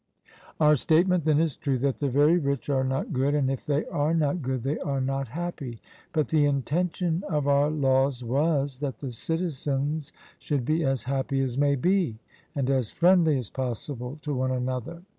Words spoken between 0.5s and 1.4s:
Our statement, then,